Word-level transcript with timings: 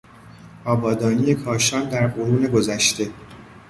آبادانی 0.65 1.35
کاشان 1.35 1.89
در 1.89 2.07
قرون 2.07 2.47
گذشته 2.47 3.09